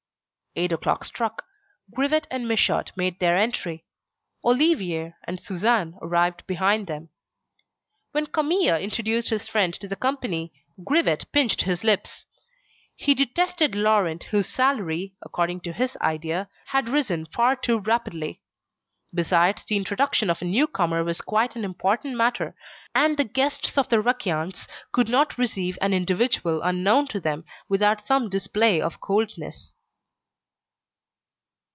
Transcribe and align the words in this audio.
Eight 0.53 0.73
o'clock 0.73 1.05
struck. 1.05 1.45
Grivet 1.93 2.27
and 2.29 2.45
Michaud 2.45 2.91
made 2.97 3.21
their 3.21 3.37
entry. 3.37 3.85
Olivier 4.43 5.13
and 5.23 5.39
Suzanne 5.39 5.97
arrived 6.01 6.45
behind 6.45 6.87
them. 6.87 7.07
When 8.11 8.27
Camille 8.27 8.75
introduced 8.75 9.29
his 9.29 9.47
friend 9.47 9.73
to 9.75 9.87
the 9.87 9.95
company, 9.95 10.51
Grivet 10.83 11.31
pinched 11.31 11.61
his 11.61 11.85
lips. 11.85 12.25
He 12.97 13.13
detested 13.13 13.75
Laurent 13.75 14.23
whose 14.25 14.49
salary, 14.49 15.15
according 15.21 15.61
to 15.61 15.71
his 15.71 15.95
idea, 16.01 16.49
had 16.65 16.89
risen 16.89 17.27
far 17.27 17.55
too 17.55 17.79
rapidly. 17.79 18.41
Besides, 19.13 19.63
the 19.63 19.77
introduction 19.77 20.29
of 20.29 20.41
a 20.41 20.45
new 20.51 20.67
comer 20.67 21.01
was 21.01 21.21
quite 21.21 21.55
an 21.55 21.63
important 21.63 22.17
matter, 22.17 22.55
and 22.93 23.15
the 23.15 23.23
guests 23.23 23.77
of 23.77 23.87
the 23.87 24.01
Raquins 24.01 24.67
could 24.91 25.07
not 25.07 25.37
receive 25.37 25.77
an 25.79 25.93
individual 25.93 26.61
unknown 26.61 27.07
to 27.07 27.21
them, 27.21 27.45
without 27.69 28.01
some 28.01 28.27
display 28.29 28.81
of 28.81 28.99
coldness. 28.99 29.75